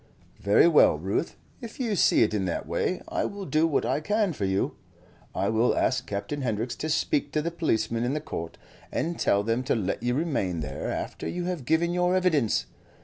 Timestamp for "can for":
3.99-4.45